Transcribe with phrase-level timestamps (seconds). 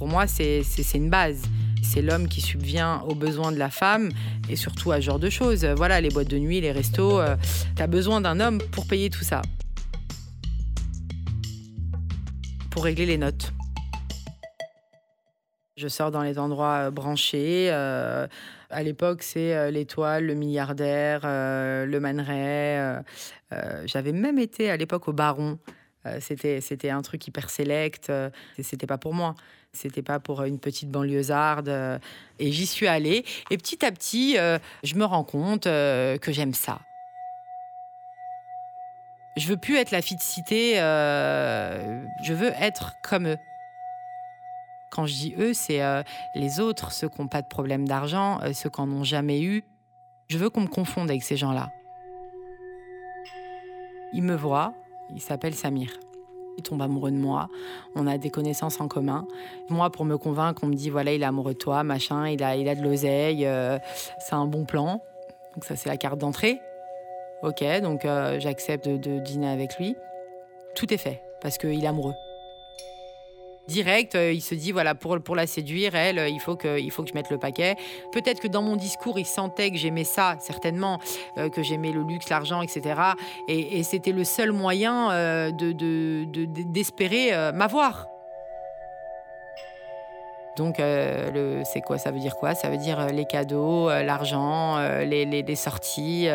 [0.00, 1.42] pour moi, c'est une base.
[1.82, 4.08] C'est l'homme qui subvient aux besoins de la femme
[4.48, 5.66] et surtout à ce genre de choses.
[5.76, 7.20] Voilà, les boîtes de nuit, les restos.
[7.76, 9.42] tu as besoin d'un homme pour payer tout ça.
[12.70, 13.52] Pour régler les notes.
[15.76, 17.70] Je sors dans les endroits branchés.
[18.70, 23.02] À l'époque, c'est euh, l'étoile, le milliardaire, euh, le maneret.
[23.52, 25.58] Euh, j'avais même été à l'époque au Baron.
[26.20, 28.12] C'était, c'était un truc hyper select.
[28.60, 29.34] c'était pas pour moi.
[29.72, 31.68] C'était pas pour une petite banlieusarde.
[32.38, 33.24] et j'y suis allée.
[33.50, 36.80] Et petit à petit, je me rends compte que j'aime ça.
[39.36, 40.76] Je veux plus être la fille de cité.
[40.76, 43.38] je veux être comme eux.
[44.90, 46.02] Quand je dis eux, c'est euh,
[46.34, 49.40] les autres, ceux qui n'ont pas de problème d'argent, euh, ceux qui n'en ont jamais
[49.40, 49.64] eu.
[50.28, 51.70] Je veux qu'on me confonde avec ces gens-là.
[54.12, 54.74] Il me voit,
[55.14, 55.90] il s'appelle Samir.
[56.58, 57.48] Il tombe amoureux de moi,
[57.94, 59.26] on a des connaissances en commun.
[59.68, 62.42] Moi, pour me convaincre, on me dit voilà, il est amoureux de toi, machin, il
[62.42, 63.78] a, il a de l'oseille, euh,
[64.18, 65.00] c'est un bon plan.
[65.54, 66.60] Donc, ça, c'est la carte d'entrée.
[67.42, 68.02] Ok, donc
[68.38, 69.96] j'accepte de dîner avec lui.
[70.74, 72.14] Tout est fait parce qu'il est amoureux
[73.70, 74.14] direct.
[74.14, 76.90] Euh, il se dit voilà pour pour la séduire, elle, euh, il faut que il
[76.90, 77.76] faut que je mette le paquet.
[78.12, 81.00] Peut-être que dans mon discours, il sentait que j'aimais ça, certainement,
[81.38, 83.00] euh, que j'aimais le luxe, l'argent, etc.
[83.48, 85.08] Et, c'était le seul moyen
[85.52, 85.72] de
[86.72, 88.06] d'espérer m'avoir.
[90.60, 91.96] Donc, euh, c'est quoi?
[91.96, 92.54] Ça veut dire quoi?
[92.54, 96.28] Ça veut dire euh, les cadeaux, euh, l'argent, les, sorties.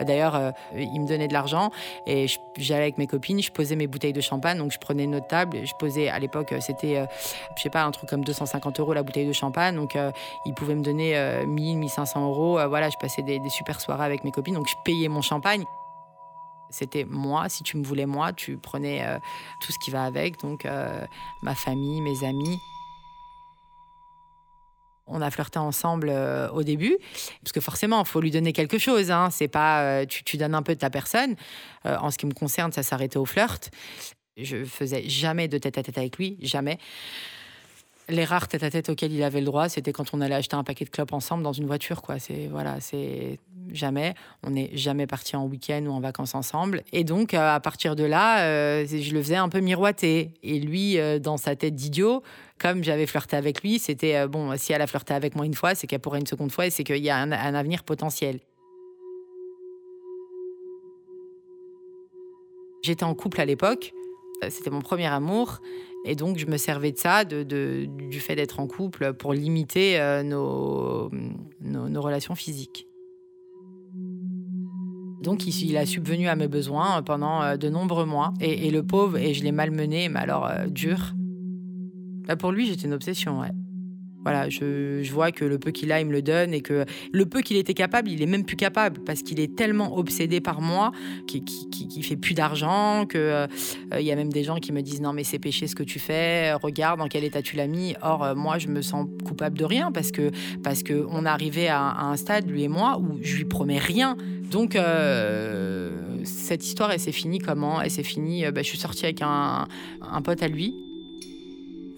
[0.00, 1.70] D'ailleurs, il me donnait de l'argent
[2.06, 4.58] et j'allais avec mes copines, je posais mes bouteilles de champagne.
[4.58, 5.66] Donc, je prenais notre table.
[5.66, 7.06] Je posais, à l'époque, c'était,
[7.56, 9.74] je sais pas, un truc comme 250 euros la bouteille de champagne.
[9.74, 9.98] Donc,
[10.46, 12.60] il pouvait me donner 1000, 1500 euros.
[12.68, 14.54] voilà, je passais des super soirées avec mes copines.
[14.54, 15.64] Donc, je payais mon champagne.
[16.70, 19.04] C'était moi, si tu me voulais moi, tu prenais
[19.60, 20.66] tout ce qui va avec, donc
[21.42, 22.58] ma famille, mes amis.
[25.12, 26.96] On a flirté ensemble euh, au début,
[27.42, 29.10] parce que forcément, il faut lui donner quelque chose.
[29.10, 29.28] Hein.
[29.30, 31.36] C'est pas, euh, tu, donnes un peu de ta personne.
[31.86, 33.70] Euh, en ce qui me concerne, ça s'arrêtait au flirt.
[34.36, 36.78] Je faisais jamais de tête à tête avec lui, jamais.
[38.08, 40.56] Les rares tête à tête auxquels il avait le droit, c'était quand on allait acheter
[40.56, 42.18] un paquet de clopes ensemble dans une voiture, quoi.
[42.18, 43.38] C'est voilà, c'est
[43.74, 44.14] jamais.
[44.42, 46.82] On n'est jamais parti en week-end ou en vacances ensemble.
[46.92, 50.30] Et donc, à partir de là, je le faisais un peu miroiter.
[50.42, 52.22] Et lui, dans sa tête d'idiot,
[52.62, 55.54] comme j'avais flirté avec lui, c'était euh, bon, si elle a flirté avec moi une
[55.54, 58.38] fois, c'est qu'elle pourrait une seconde fois et c'est qu'il y a un, avenir potentiel.
[62.84, 63.92] J'étais en couple à l'époque,
[64.44, 65.60] euh, c'était mon premier amour,
[66.04, 70.22] et donc je me servais de ça, du fait d'être en couple, pour limiter euh,
[70.22, 71.10] nos,
[72.00, 72.86] relations physiques.
[75.22, 79.34] Donc il, a subvenu à mes besoins pendant de nombreux mois, et, le pauvre, et
[79.34, 81.14] je l'ai malmené, mais alors dur.
[82.26, 83.50] Bah, pour lui, j'étais une obsession, ouais.
[84.22, 87.26] Voilà, je, vois que le peu qu'il a, il me le donne et que le
[87.26, 90.60] peu qu'il était capable, il est même plus capable parce qu'il est tellement obsédé par
[90.60, 90.92] moi
[91.26, 93.46] qu'il qui, fait plus d'argent, qu'il euh,
[93.98, 95.82] il y a même des gens qui me disent non mais c'est péché ce que
[95.82, 97.94] tu fais, regarde dans quel état tu l'as mis.
[98.02, 100.30] Or euh, moi je me sens coupable de rien parce que
[100.62, 104.16] parce que arrivé à, un stade lui et moi où je lui promets rien.
[104.50, 105.90] Donc euh,
[106.24, 107.80] cette histoire elle s'est finie comment?
[107.80, 109.66] Elle s'est finie, bah, je suis sortie avec un,
[110.00, 110.91] un pote à lui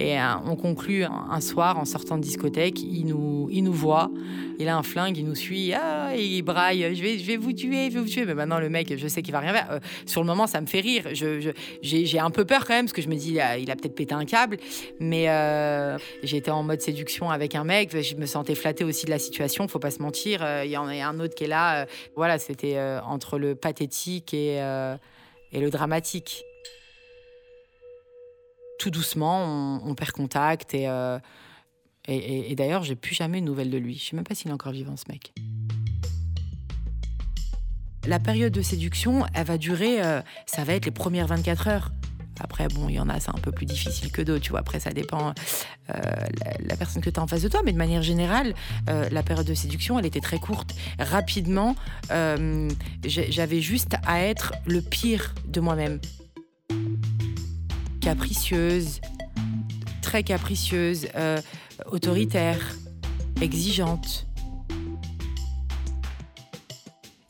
[0.00, 4.10] et euh, on conclut un soir en sortant de discothèque, il nous, il nous voit,
[4.58, 7.52] il a un flingue, il nous suit, ah, il braille, je vais, je vais vous
[7.52, 8.24] tuer, je vais vous tuer.
[8.24, 9.70] Mais maintenant, le mec, je sais qu'il va rien faire.
[9.70, 11.04] Euh, sur le moment, ça me fait rire.
[11.12, 14.14] J'ai, un peu peur quand même, parce que je me dis, il a, peut-être pété
[14.14, 14.56] un câble.
[15.00, 19.10] Mais euh, j'étais en mode séduction avec un mec, je me sentais flattée aussi de
[19.10, 20.42] la situation, faut pas se mentir.
[20.64, 21.84] Il y en a un autre qui est là.
[22.16, 24.60] voilà, c'était entre le pathétique et
[25.52, 26.44] le dramatique
[28.80, 30.74] tout doucement, on, perd contact.
[30.74, 31.18] Euh,
[32.08, 33.94] et, et, et d'ailleurs, j'ai plus jamais de nouvelles de lui.
[33.96, 35.32] Je sais même pas s'il est encore vivant, ce mec.
[38.06, 41.92] La période de séduction, elle va durer, euh, ça va être les premières 24 heures.
[42.42, 44.60] Après, bon, il y en a, c'est un peu plus difficile que d'autres, tu vois.
[44.60, 45.34] Après, ça dépend
[45.90, 46.00] euh,
[46.60, 47.60] la, personne que tu as en face de toi.
[47.66, 48.54] Mais de manière générale,
[48.86, 50.74] la période de séduction, elle était très courte.
[50.98, 51.76] Rapidement,
[53.04, 56.00] j'avais juste à être le pire de moi-même
[58.00, 59.00] capricieuse,
[60.02, 61.40] très capricieuse, euh,
[61.86, 62.74] autoritaire,
[63.40, 64.26] exigeante.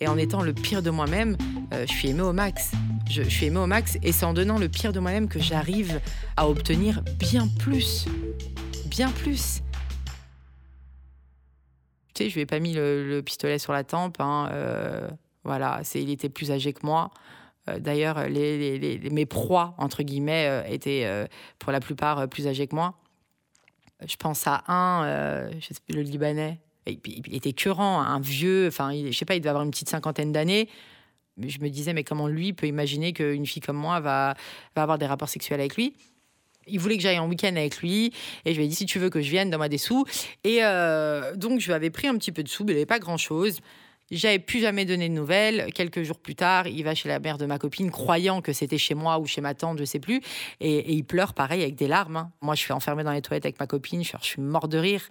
[0.00, 1.36] Et en étant le pire de moi-même,
[1.74, 2.72] euh, je suis aimée au max.
[3.10, 6.00] Je, suis aimée au max et c'est en donnant le pire de moi-même que j'arrive
[6.36, 8.06] à obtenir bien plus.
[8.86, 9.60] Bien plus.
[12.14, 14.20] Tu sais, je lui ai pas mis le, pistolet sur la tempe.
[14.20, 15.08] Hein, euh,
[15.44, 17.10] voilà, il était plus âgé que moi.
[17.70, 21.26] Euh, d'ailleurs, mes proies, entre guillemets, euh, étaient euh,
[21.58, 22.94] pour la plupart plus âgés que moi.
[24.06, 26.58] Je pense à un, je le Libanais.
[26.86, 30.32] Il, était curant, un vieux, enfin, je sais pas, il devait avoir une petite cinquantaine
[30.32, 30.68] d'années.
[31.38, 34.34] Je me disais, mais comment lui peut imaginer qu'une fille comme moi va,
[34.74, 35.94] avoir des rapports sexuels avec lui?
[36.66, 38.12] Il voulait que j'aille en week-end avec lui
[38.46, 40.06] et je lui ai dit si tu veux que je vienne, donne-moi des sous.
[40.44, 40.60] Et
[41.36, 42.98] donc je lui avais pris un petit peu de sous, mais il n'y avait pas
[42.98, 43.60] grand-chose.
[44.10, 45.72] J'avais plus jamais donné de nouvelles.
[45.72, 48.78] Quelques jours plus tard, il va chez la mère de ma copine, croyant que c'était
[48.78, 50.20] chez moi ou chez ma tante, je sais plus.
[50.60, 52.16] Et, il pleure pareil avec des larmes.
[52.16, 52.32] Hein.
[52.40, 54.02] Moi, je suis enfermée dans les toilettes avec ma copine.
[54.02, 55.02] Je, suis mort de rire.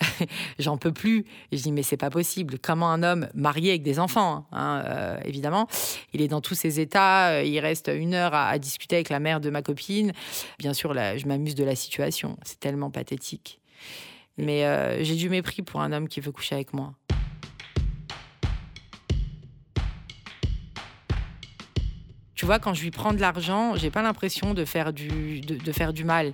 [0.58, 1.24] J'en peux plus.
[1.52, 2.58] je dis mais c'est pas possible.
[2.60, 5.68] Comment un homme marié avec des enfants, hein, hein, euh, évidemment,
[6.12, 7.44] il est dans tous ses états.
[7.44, 10.12] Il reste une heure à, discuter avec la mère de ma copine.
[10.58, 12.36] Bien sûr, là, je m'amuse de la situation.
[12.44, 13.60] C'est tellement pathétique.
[14.36, 16.94] Mais euh, j'ai du mépris pour un homme qui veut coucher avec moi.
[22.40, 25.72] Tu vois, quand je lui prends de l'argent, j'ai pas l'impression de faire du, de,
[25.72, 26.32] faire du mal.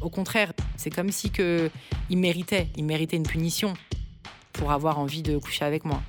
[0.00, 1.70] Au contraire, c'est comme si que
[2.10, 3.74] il méritait, il méritait une punition
[4.52, 6.02] pour avoir envie de coucher avec moi.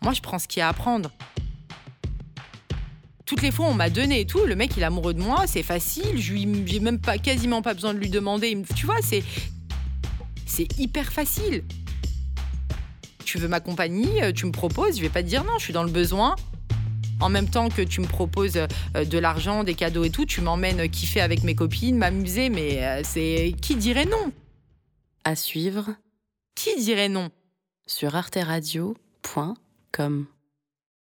[0.00, 1.10] Moi, je prends ce qu'il y a à prendre.
[3.26, 4.46] Toutes les fois, on m'a donné et tout.
[4.46, 6.22] Le mec, il est amoureux de moi, c'est facile.
[6.22, 8.62] Je j'ai même pas, quasiment pas besoin de lui demander.
[8.76, 9.24] Tu vois, c'est,
[10.46, 11.64] c'est hyper facile.
[13.24, 15.64] Tu veux ma compagnie, euh, tu me proposes, je vais pas te dire non, je
[15.64, 16.36] suis dans le besoin
[17.20, 20.40] en même temps que tu me proposes euh, de l'argent, des cadeaux et tout, tu
[20.40, 24.32] m'emmènes kiffer avec mes copines, m'amuser, mais euh, c'est qui dirait non?
[25.24, 25.94] À suivre.
[26.54, 27.30] Qui dirait non?
[27.86, 30.26] Sur arteradio.com.